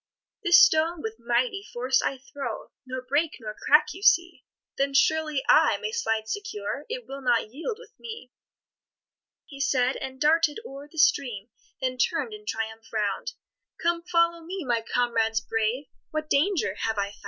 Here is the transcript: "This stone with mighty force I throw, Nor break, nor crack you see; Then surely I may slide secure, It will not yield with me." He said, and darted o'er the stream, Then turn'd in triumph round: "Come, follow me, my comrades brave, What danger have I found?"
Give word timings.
"This 0.41 0.59
stone 0.59 1.03
with 1.03 1.19
mighty 1.19 1.61
force 1.61 2.01
I 2.01 2.17
throw, 2.17 2.71
Nor 2.87 3.03
break, 3.03 3.37
nor 3.39 3.53
crack 3.53 3.93
you 3.93 4.01
see; 4.01 4.43
Then 4.75 4.95
surely 4.95 5.43
I 5.47 5.77
may 5.77 5.91
slide 5.91 6.27
secure, 6.27 6.87
It 6.89 7.05
will 7.05 7.21
not 7.21 7.51
yield 7.51 7.77
with 7.79 7.93
me." 7.99 8.31
He 9.45 9.59
said, 9.59 9.97
and 9.97 10.19
darted 10.19 10.59
o'er 10.65 10.87
the 10.91 10.97
stream, 10.97 11.49
Then 11.81 11.99
turn'd 11.99 12.33
in 12.33 12.47
triumph 12.47 12.91
round: 12.91 13.33
"Come, 13.79 14.01
follow 14.01 14.41
me, 14.43 14.65
my 14.65 14.81
comrades 14.81 15.39
brave, 15.39 15.85
What 16.09 16.31
danger 16.31 16.73
have 16.79 16.97
I 16.97 17.11
found?" 17.11 17.15